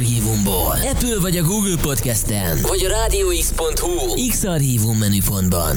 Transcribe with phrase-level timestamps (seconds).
[0.00, 0.76] Archívumból.
[0.82, 2.58] Apple vagy a Google Podcasten.
[2.62, 5.76] Vagy a rádióx.hu X-Archívum menüpontban.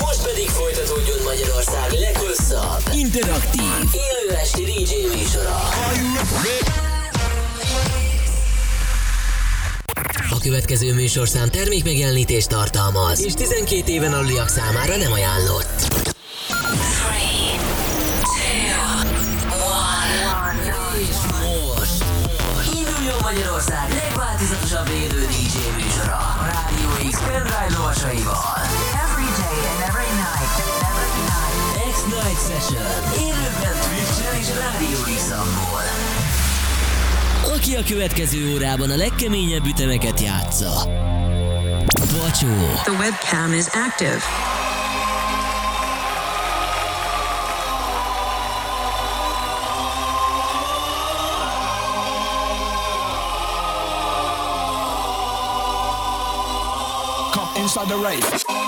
[0.00, 3.62] Most pedig folytatódjon Magyarország leghosszabb, interaktív,
[3.92, 5.60] élő esti DJ műsora.
[10.30, 16.11] A következő műsorszám termékmegjelenítést tartalmaz, és 12 éven aluliak számára nem ajánlott.
[32.62, 35.30] X-Night Session élőben Twitch-en és Rádió x
[37.54, 40.86] Aki a következő órában a legkeményebb ütemeket játsza.
[41.96, 42.46] Bacsó,
[42.82, 44.20] The webcam is active.
[57.32, 58.61] Come inside the rave.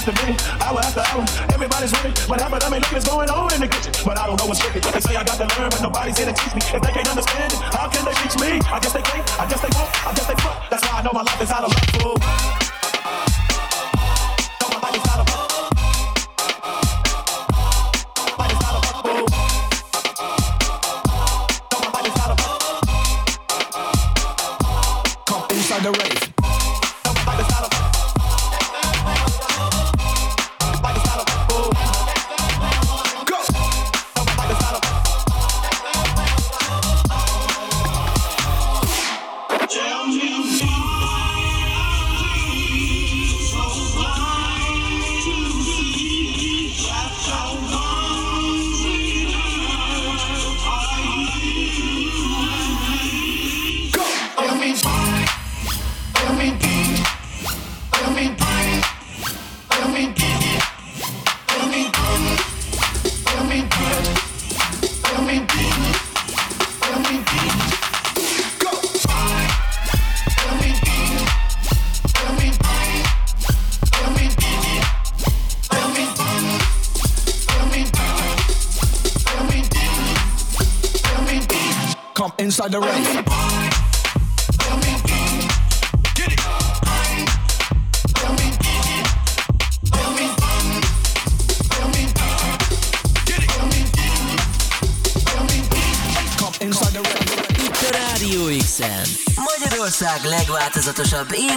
[0.00, 1.24] After minute, hour after hour.
[1.52, 1.92] Everybody's.
[2.28, 2.64] What happened?
[2.64, 3.92] I mean, look what's going on in the kitchen.
[4.04, 4.80] But I don't know what's tricky.
[4.80, 6.62] They say I got to learn, but nobody's here to teach me.
[6.72, 8.60] If they can't understand it, how can they teach me?
[8.64, 9.26] I guess they can't.
[9.40, 9.90] I guess they won't.
[10.06, 10.70] I guess they fuck.
[10.70, 11.84] That's why I know my life is out of luck.
[12.00, 12.69] fool.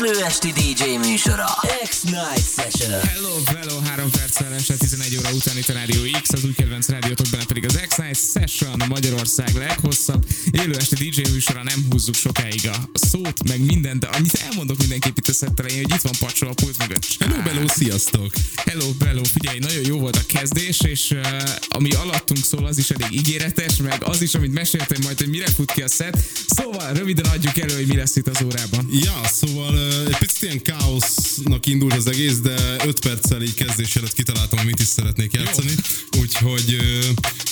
[0.06, 1.46] Élő esti DJ műsora.
[1.90, 3.00] X-Night Session.
[3.08, 6.88] Hello, hello, 3 perccel este 11 óra után itt a Rádió X, az új kedvenc
[6.88, 12.16] rádiótok benne pedig az X-Night Session, a Magyarország leghosszabb élő este DJ műsora, nem húzzuk
[12.16, 16.02] sokáig a szót, meg mindent, de annyit elmondok mindenképp itt a szett elején, hogy itt
[16.02, 17.06] van Pacsó a pult mögött.
[17.20, 18.34] Hello, bello, sziasztok!
[18.56, 21.28] Hello, bello, figyelj, nagyon jó volt a kezdés, és uh,
[21.68, 22.23] ami alattunk
[22.54, 25.82] szól, az is elég ígéretes, meg az is, amit meséltem majd, hogy mire fut ki
[25.82, 26.18] a szett.
[26.48, 28.90] Szóval röviden adjuk elő, hogy mi lesz itt az órában.
[28.92, 34.14] Ja, szóval egy picit ilyen káosznak indult az egész, de 5 perccel így kezdés előtt
[34.14, 35.74] kitaláltam, hogy mit is szeretnék játszani.
[36.20, 36.78] Úgyhogy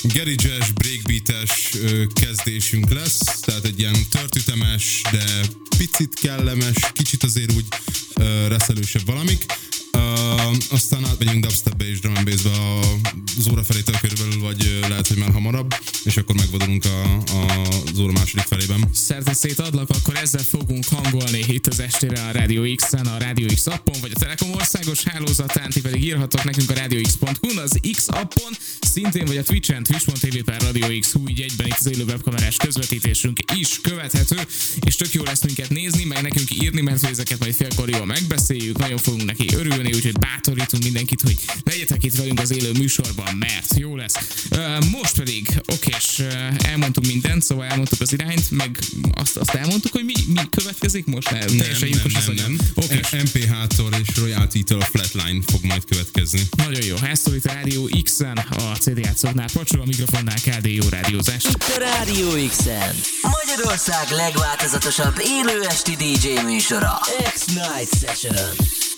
[0.03, 1.69] Gary Jazz breakbeates
[2.21, 5.23] kezdésünk lesz, tehát egy ilyen törtütemes, de
[5.77, 7.65] picit kellemes, kicsit azért úgy
[8.47, 9.45] reszelősebb valamik.
[9.93, 12.99] Uh, aztán átmegyünk dubstepbe és drum and bassbe a-
[13.37, 17.61] az óra felétől körülbelül, vagy lehet, hogy már hamarabb, és akkor megvadulunk a, a,
[17.91, 18.89] az óra második felében.
[18.93, 23.67] Szerte szétadlak, akkor ezzel fogunk hangolni itt az estére a Radio X-en, a Radio X
[23.67, 28.51] appon, vagy a Telekom országos hálózatán, ti pedig írhatok nekünk a radiox.hu, az X appon,
[28.79, 32.57] szintén vagy a Twitch-en, twitch.tv per Radio X, hú, így egyben itt az élő webkamerás
[32.57, 34.37] közvetítésünk is követhető,
[34.85, 38.77] és tök jó lesz minket nézni, meg nekünk írni, mert ezeket majd félkor jól megbeszéljük,
[38.77, 43.77] nagyon fogunk neki örülni, úgyhogy bátorítunk mindenkit, hogy legyetek itt velünk az élő műsorban, mert
[43.77, 44.13] jó lesz.
[44.91, 46.23] Most pedig, oké, és
[46.63, 48.79] elmondtuk mindent, szóval elmondtuk az irányt, meg
[49.13, 51.31] azt, azt elmondtuk, hogy mi, mi következik most?
[51.31, 52.55] Nem, teljesen lyukos az agyam.
[52.75, 56.41] Oké, MPH-tól és Royalty-től a Flatline fog majd következni.
[56.57, 56.95] nagyon jó.
[56.95, 61.43] Itt a Rádió X-en, a CD játszóknál, Pacsol a mikrofonnál, KD jó rádiózás.
[61.43, 62.95] Itt a Rádió X-en.
[63.21, 66.99] Magyarország legváltozatosabb élő esti DJ műsora.
[67.33, 68.90] X-Night Session.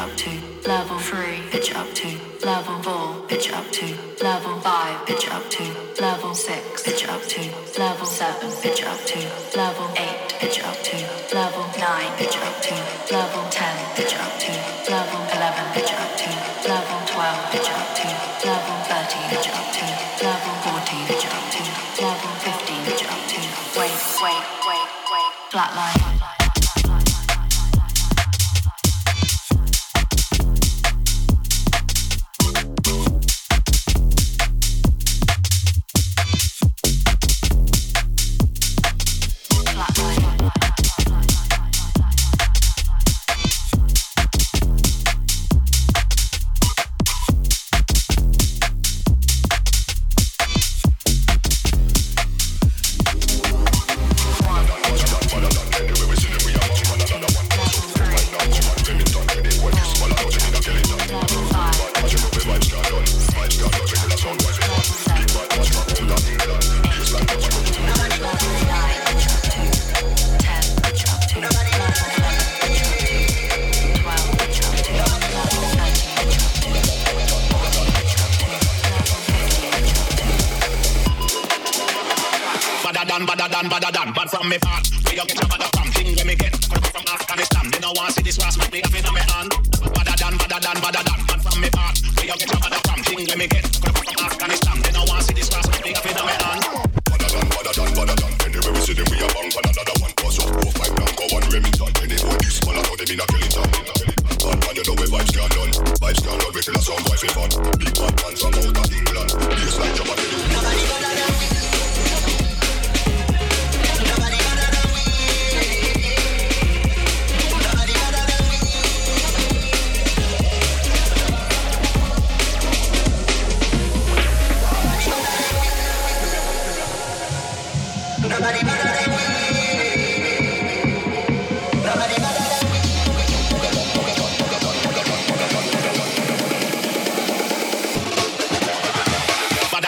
[0.00, 0.30] Up to
[0.66, 2.08] level 3, pitch up to
[2.44, 3.86] level 4, pitch up to
[4.24, 5.62] level 5, pitch up to
[6.00, 7.40] level 6, pitch up to
[7.78, 9.18] level 7, pitch up to
[9.56, 10.96] level 8, pitch up to
[11.34, 12.74] level 9, pitch up to
[13.14, 14.52] level 10, pitch up to
[14.90, 16.30] level 11, pitch up to
[16.66, 18.08] level 12, pitch up to
[18.42, 19.86] level 13, pitch up to
[20.24, 21.62] level 14, pitch up to
[22.02, 23.40] level 15, pitch up to
[23.78, 23.94] wait,
[24.24, 26.39] wait, wait, wait, flatline.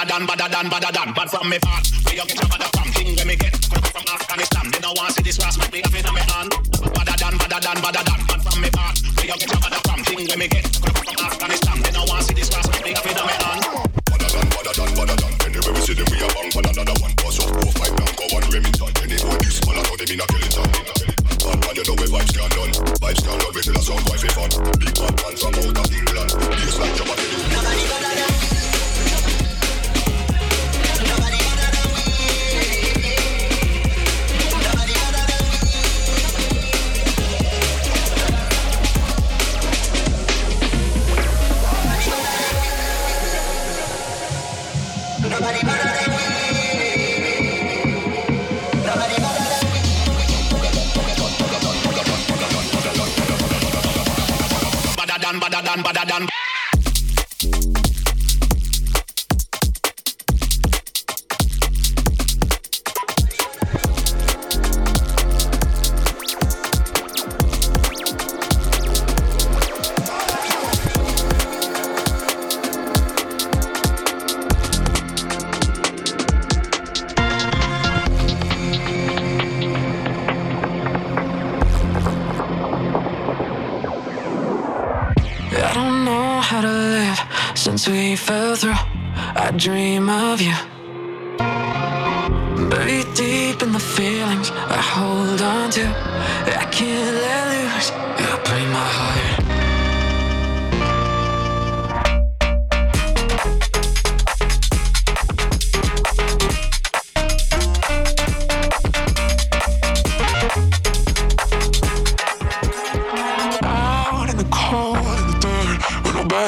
[0.03, 1.87] Badder than, badder than, badder than, bad from me part.
[2.03, 2.91] Where you get your badder from?
[2.91, 4.67] Thing when me get, come from Afghanistan.
[4.75, 6.51] They no want to see this grass, make me have it on me hand.
[6.91, 8.99] Badder than, badder than, badder than, bad from me part.
[8.99, 10.03] Where you get your badder from?
[10.03, 11.77] Thing when me get, come from Afghanistan.
[11.87, 13.63] They no want see this grass, make me have it on me hand.
[14.11, 15.33] Badder than, badder than, badder than.
[15.39, 17.15] Anywhere we see them, we a bang for another one.
[17.23, 18.91] Pass up, four, five, down, go on Remington.
[19.07, 20.67] Any Anywhere this man, I know them in a Killington.
[21.47, 22.75] Bad man, you know where vibes can done.
[22.99, 24.51] Vibes can done, we feel a sound boy feel fun.
[24.83, 25.92] Big bad man from out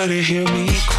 [0.08, 0.93] to hear me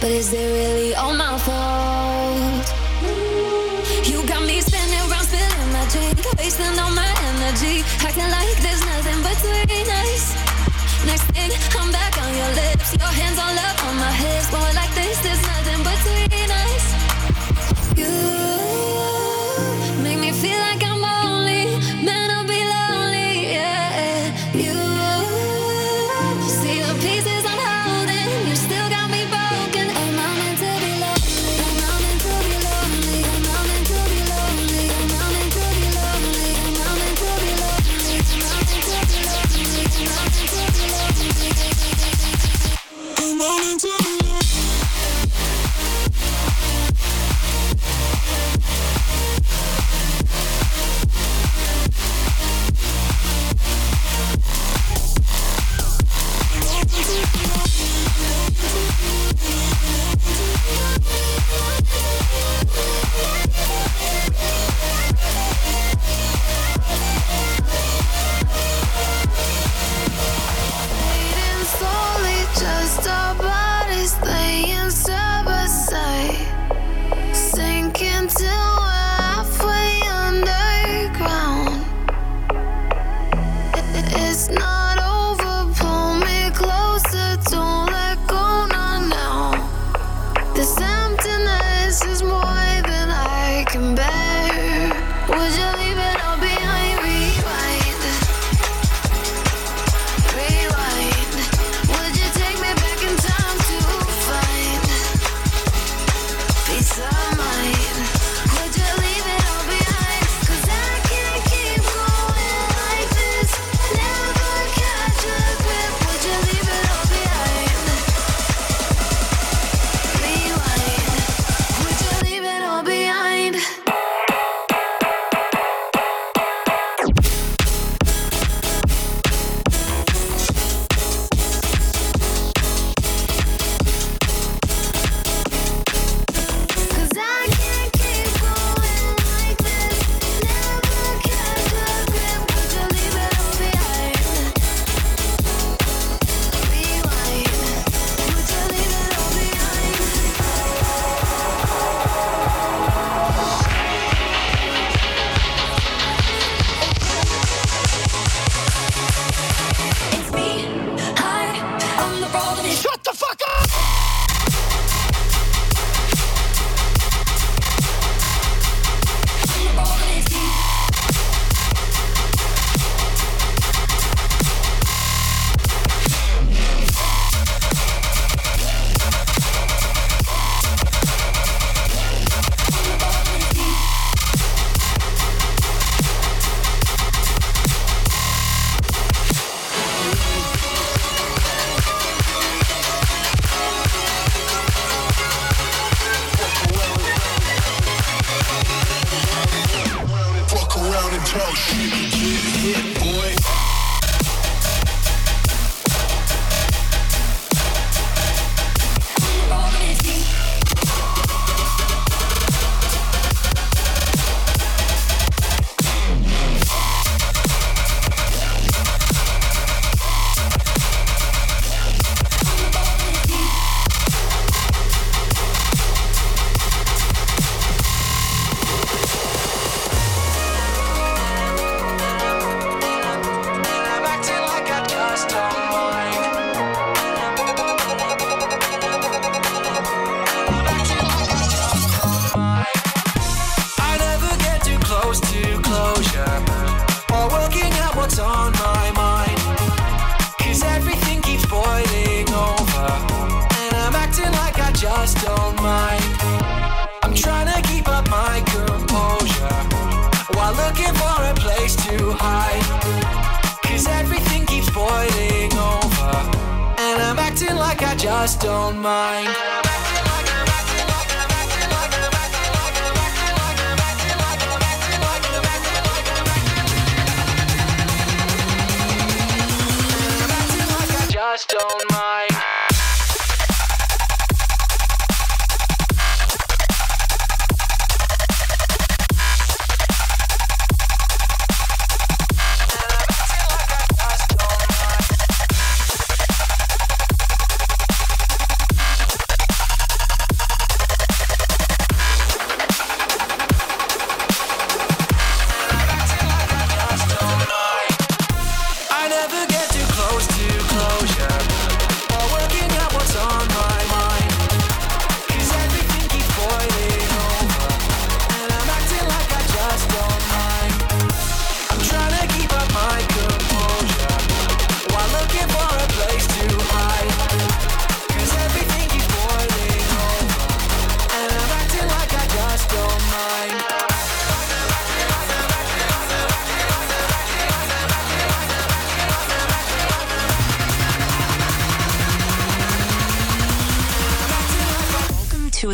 [0.00, 2.66] but is it really all my fault?
[4.08, 8.84] You got me spinning around, spilling my drink, wasting all my energy, acting like there's
[8.84, 10.34] nothing between us.
[11.06, 14.70] Next thing, I'm back on your lips, your hands all up on my hips, boy,
[14.74, 16.84] like this, there's nothing between us.
[17.98, 18.73] You.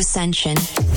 [0.01, 0.90] Ascension.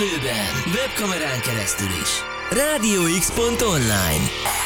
[0.00, 2.10] Élőben, webkamerán keresztül is.
[2.50, 4.65] RádioX.online.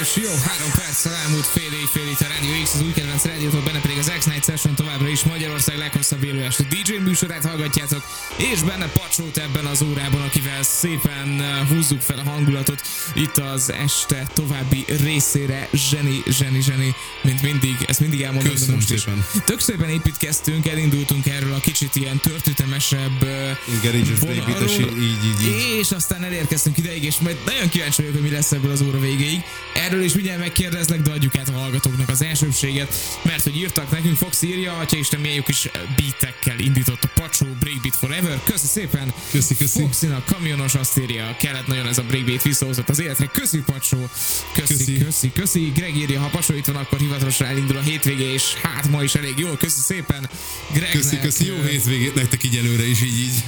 [0.00, 3.60] És jó, három perccel elmúlt fél éjfél itt a Radio X, az új kedvenc rádiótól,
[3.60, 8.02] benne pedig az X-Night Session továbbra is Magyarország leghosszabb élő este DJ műsorát hallgatjátok,
[8.36, 12.80] és benne Pacsót ebben az órában, akivel szépen eh, húzzuk fel a hangulatot
[13.14, 15.68] itt az este további részére.
[15.72, 19.00] Zseni, zseni, zseni, mint mindig, ezt mindig elmondom, de most is.
[19.00, 19.26] szépen.
[19.44, 25.78] Tök szépen építkeztünk, elindultunk erről a kicsit ilyen történetemesebb eh, Garage vonalról, így, így, így.
[25.78, 28.98] és aztán elérkeztünk ideig, és majd nagyon kíváncsi vagyok, hogy mi lesz ebből az óra
[28.98, 29.42] végéig.
[29.88, 34.16] Erről is mindjárt megkérdezlek, de adjuk át a hallgatóknak az elsőbséget, mert hogy írtak nekünk,
[34.16, 38.40] Fox írja, atya Isten, miéjük is beatekkel indított a Pacsó Breakbeat Forever.
[38.44, 39.12] Köszi szépen!
[39.30, 39.80] Köszi, köszi.
[39.80, 43.26] Foxinak kamionos azt írja, kellett nagyon ez a breakbeat visszahozott az életre.
[43.26, 44.08] Köszi Pacsó!
[44.52, 45.32] Köszi, köszi, Köszi.
[45.32, 45.72] köszi.
[45.74, 49.14] Greg írja, ha Pacsó itt van, akkor hivatalosan elindul a hétvége, és hát ma is
[49.14, 49.56] elég jól.
[49.56, 50.28] Köszi szépen!
[50.72, 53.42] Gregnek, Köszi, köszi, jó hétvégét nektek így előre is, így, így.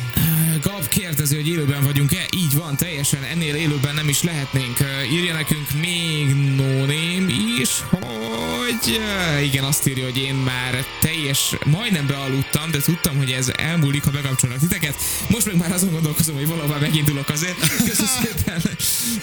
[0.62, 2.26] Gab kérdezi, hogy élőben vagyunk-e?
[2.36, 4.78] Így van, teljesen ennél élőben nem is lehetnénk.
[5.12, 5.80] Írja nekünk
[6.14, 9.00] még no name is, hogy
[9.36, 14.04] ö, igen, azt írja, hogy én már teljes, majdnem bealudtam, de tudtam, hogy ez elmúlik,
[14.04, 14.94] ha bekapcsolnak titeket.
[15.28, 17.58] Most meg már azon gondolkozom, hogy valahová megindulok azért.
[17.88, 18.62] Köszönöm szépen.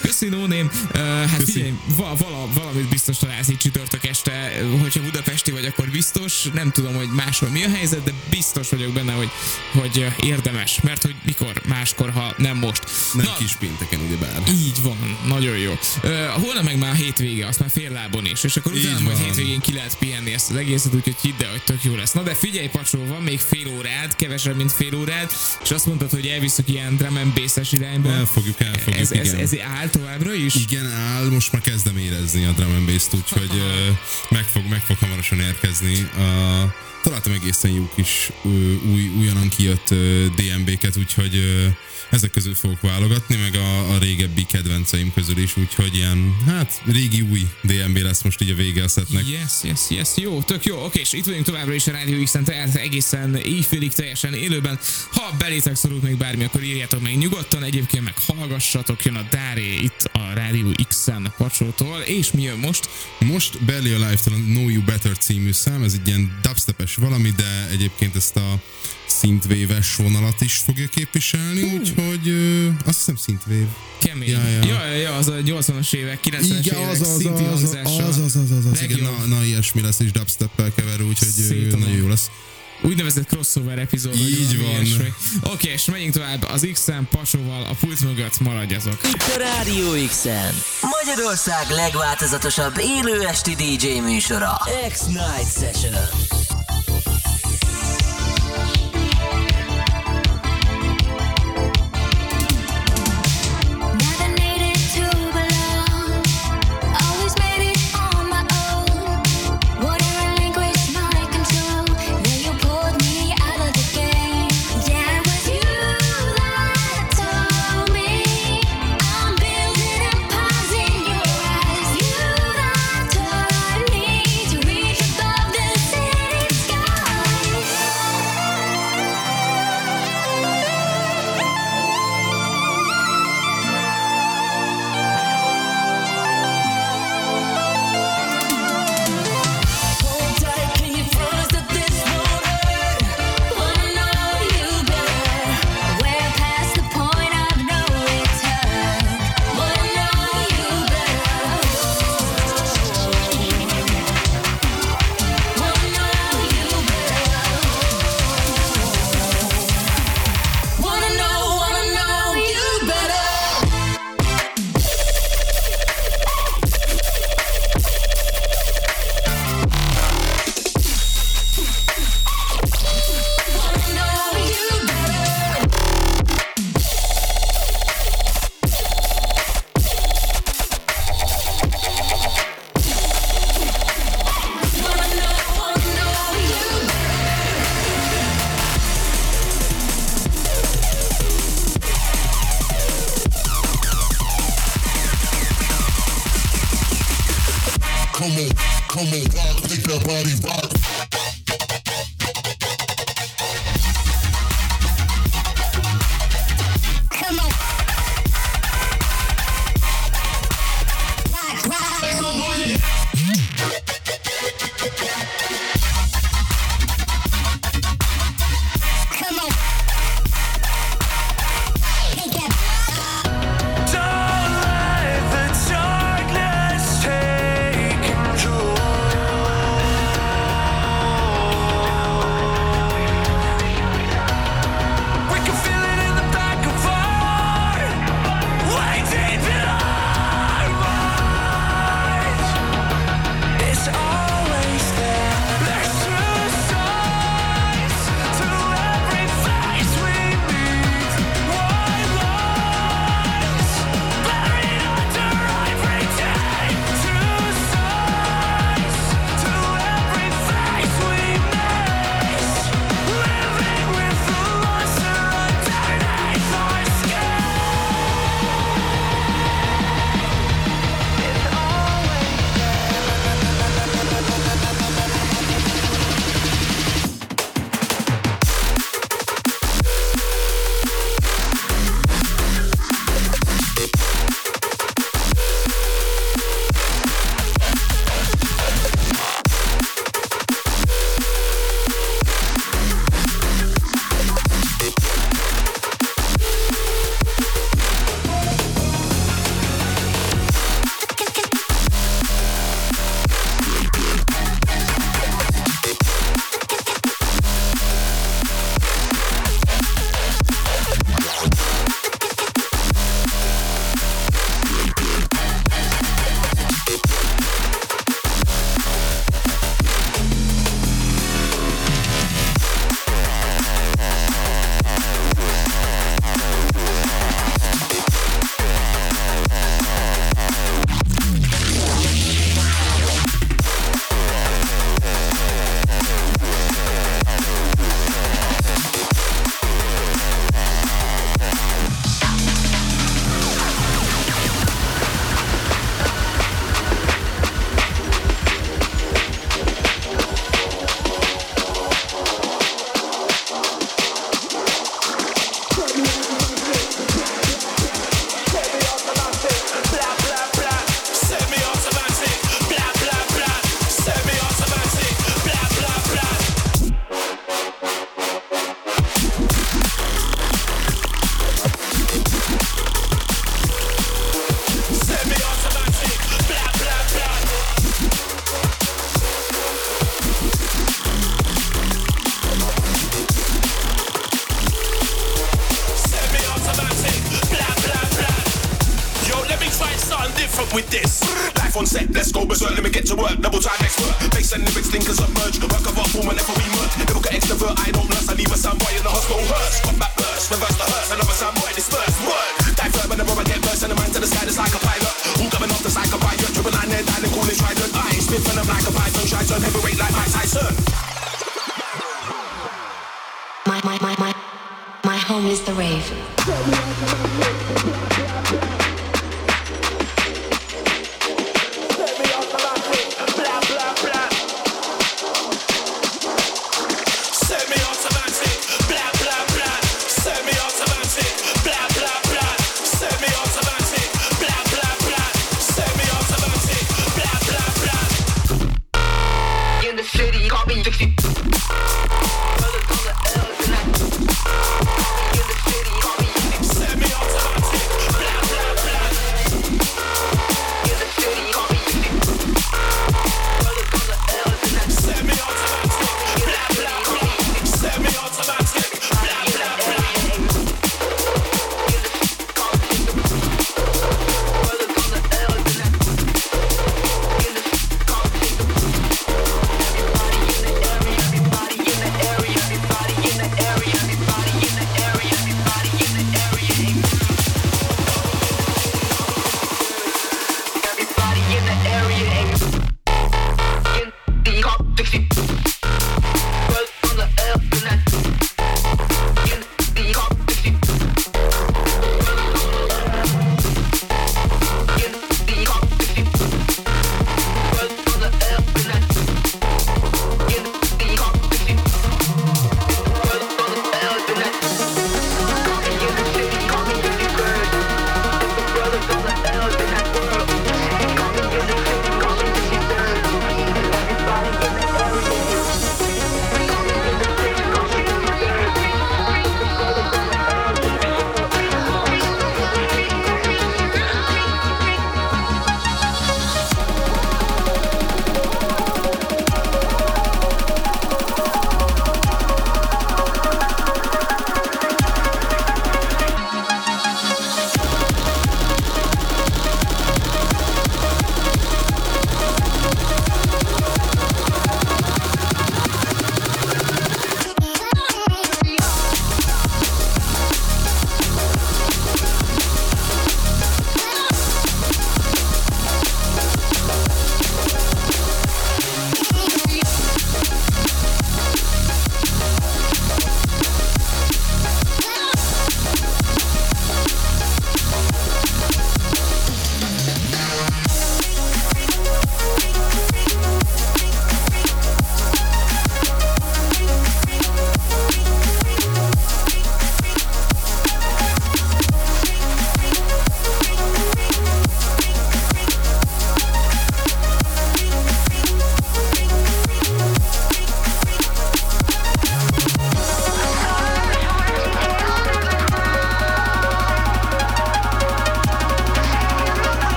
[0.00, 0.66] Köszi no name.
[0.92, 1.52] Ö, Hát Köszi.
[1.52, 6.42] figyelj, vala, vala, valamit biztos találsz így csütörtök este, hogyha budapesti vagy, akkor biztos.
[6.52, 9.30] Nem tudom, hogy máshol mi a helyzet, de biztos vagyok benne, hogy,
[9.72, 12.82] hogy érdemes, mert hogy mikor máskor, ha nem most.
[13.12, 14.42] Nem Na, kis pénteken, ugyebár.
[14.50, 15.72] így van, nagyon jó.
[16.04, 19.18] Uh, holnap meg már a hétvége, azt már fél lábon is, és akkor utána majd
[19.18, 22.12] hétvégén ki lehet pihenni ezt az egészet, úgyhogy hidd el, hogy tök jó lesz.
[22.12, 25.30] Na de figyelj, Pacsó, van még fél órád, kevesebb, mint fél órád,
[25.62, 28.10] és azt mondtad, hogy elviszük ilyen drum and bass-es irányba.
[28.10, 29.40] Elfogjuk, elfogjuk, ez, ez, igen.
[29.40, 30.54] ez, áll továbbra is?
[30.54, 33.62] Igen, áll, most már kezdem érezni a drum and bass-t, úgyhogy
[34.28, 36.08] meg, fog, meg fog hamarosan érkezni.
[36.16, 38.30] A, találtam egészen jó kis
[38.92, 41.66] új, újonnan kijött ö, DMB-ket, úgyhogy ö,
[42.12, 47.20] ezek közül fogok válogatni, meg a, a régebbi kedvenceim közül is, úgyhogy ilyen, hát régi
[47.20, 49.28] új DMB lesz most így a vége a szetnek.
[49.28, 50.84] Yes, yes, yes, jó, tök jó.
[50.84, 54.78] Oké, és itt vagyunk továbbra is a Rádió x tehát egészen éjfélig teljesen élőben.
[55.10, 59.74] Ha belétek szorult még bármi, akkor írjátok meg nyugodtan, egyébként meg hallgassatok, jön a Dáré
[59.74, 62.88] itt a Rádió X-en Pacsótól, és mi jön most?
[63.18, 68.16] Most Alive-tól a Know You Better című szám, ez egy ilyen dubstepes valami, de egyébként
[68.16, 68.60] ezt a
[69.18, 73.66] szintvéves vonalat is fogja képviselni, úgyhogy ö, azt hiszem szintvév.
[73.98, 74.28] Kemény.
[74.28, 74.64] Ja, ja.
[74.64, 77.76] ja, ja, ja az a 80-as évek, 90-es Igen, évek az az, szinti az, az,
[77.84, 81.96] az, az, az, az, az, igen, na, na, ilyesmi lesz, és dubsteppel keverő, úgyhogy nagyon
[81.96, 82.30] jó lesz.
[82.82, 84.14] Úgynevezett crossover epizód.
[84.14, 85.14] Így van.
[85.52, 86.42] Oké, és menjünk tovább.
[86.42, 88.98] Az X-en Pasóval a pult mögött maradjatok.
[89.04, 90.24] Itt a Rádió x
[90.80, 94.60] Magyarország legváltozatosabb élő esti DJ műsora.
[94.88, 95.94] X-Night Session.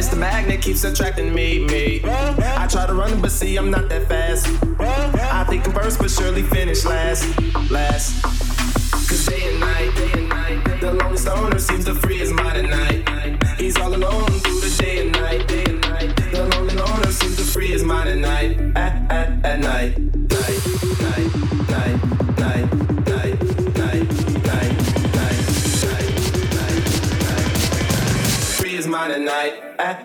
[0.00, 2.00] It's the magnet keeps attracting me, me.
[2.02, 4.46] I try to run, but see, I'm not that fast.
[4.80, 7.28] I think I'm first, but surely finish last,
[7.70, 8.22] last.
[8.22, 12.56] Cause day and night, day and night, the lonely stoner seems to free his mind
[12.56, 13.58] at night.
[13.58, 16.16] He's all alone through the day and night, day and night.
[16.32, 20.09] The lonely loner seems to free his mind at night, at, at, at night.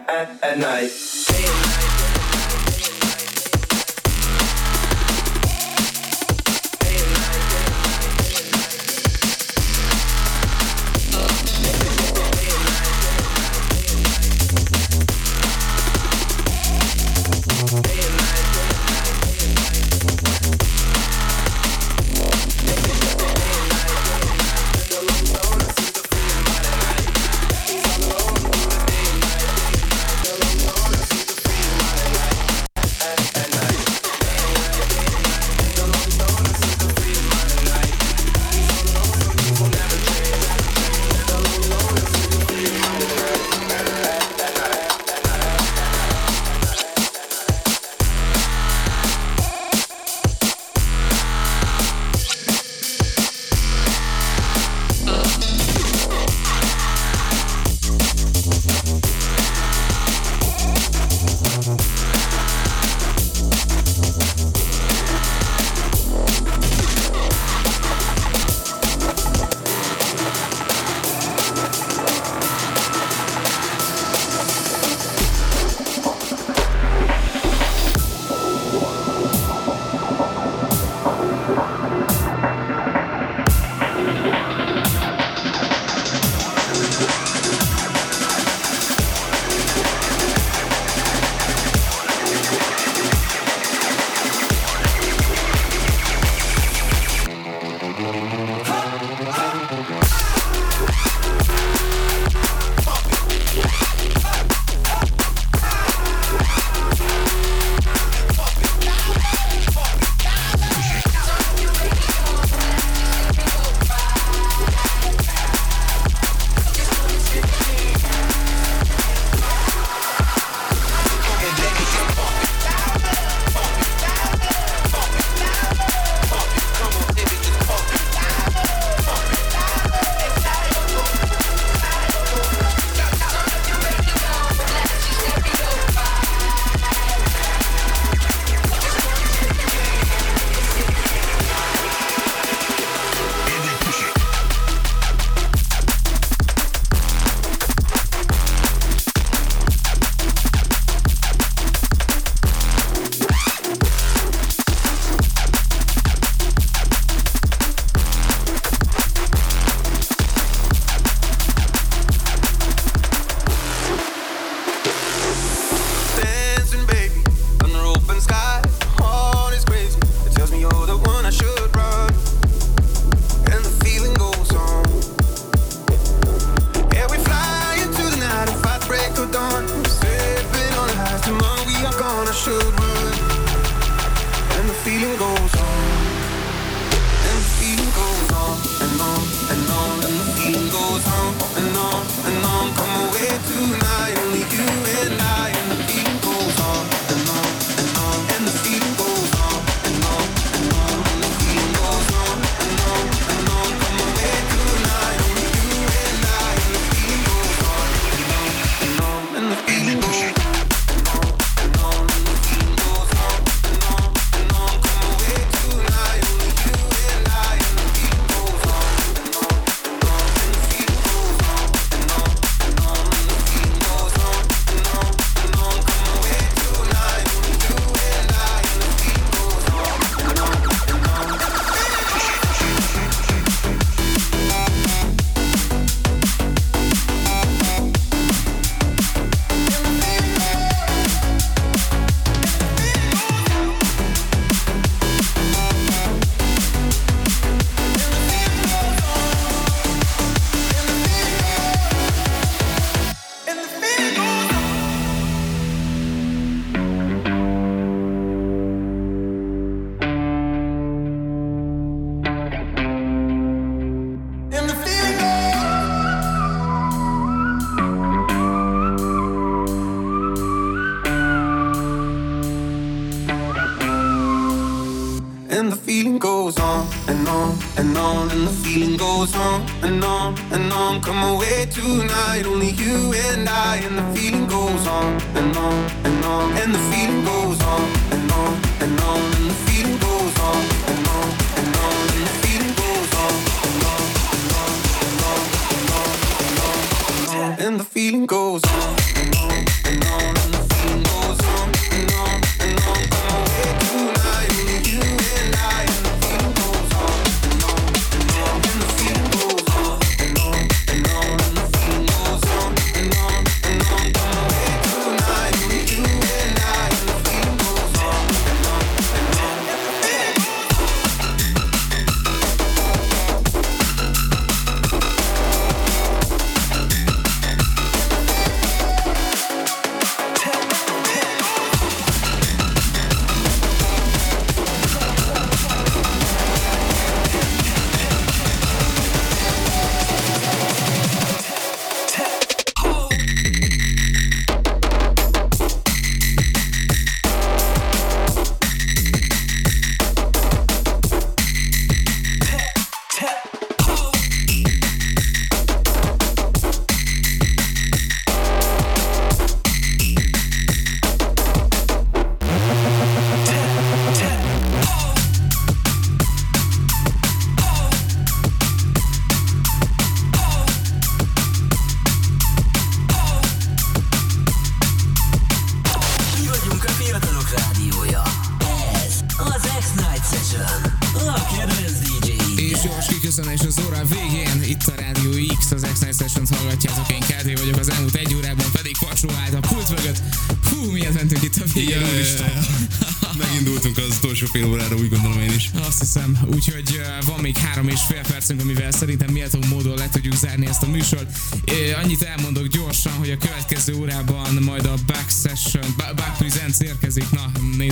[0.08, 0.92] at, at, night.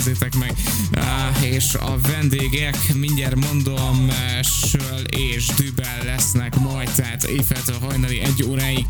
[0.05, 0.53] nézzétek meg.
[1.41, 4.09] És a vendégek, mindjárt mondom,
[4.41, 8.85] Söl és Dübel lesznek majd, tehát éjfeltől hajnali egy óráig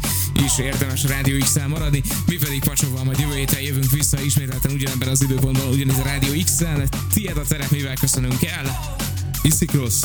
[0.45, 2.03] is érdemes Rádió x maradni.
[2.27, 6.43] Mi pedig Pacsóval majd jövő héten jövünk vissza, ismételten ugyanebben az időpontban, ugyanis a Rádió
[6.43, 6.89] X-en.
[7.13, 8.97] Tied a terep, mivel köszönünk el?
[9.41, 10.03] Iszik rossz,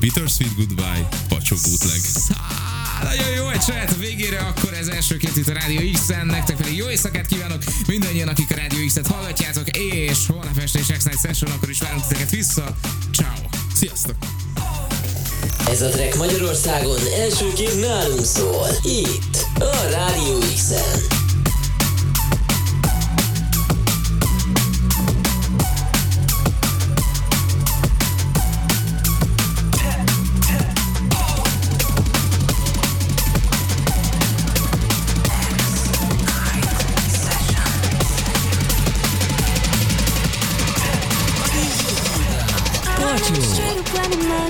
[0.00, 2.00] bittersweet goodbye, Pacsó bootleg.
[2.00, 6.56] Szá- nagyon jó egy saját a végére, akkor ez elsőként itt a Rádió X-en, nektek
[6.56, 11.20] pedig jó éjszakát kívánok mindannyian, akik a Rádió X-et hallgatjátok, és holnap este és X-Night
[11.20, 12.76] Session, akkor is várunk titeket vissza.
[13.12, 13.34] Ciao.
[13.74, 14.16] Sziasztok!
[15.70, 21.19] Ez a track Magyarországon elsőként nálunk szól, itt, a Rádió X-en.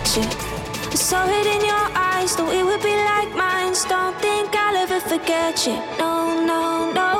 [0.01, 0.37] touch it.
[0.93, 3.75] I saw it in your eyes, though it would be like mine.
[3.89, 5.75] Don't think I'll ever forget you.
[5.99, 7.20] No, no, no.